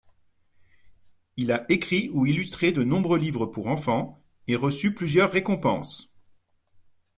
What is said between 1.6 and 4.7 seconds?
écrit ou illustré de nombreux livres pour enfant, et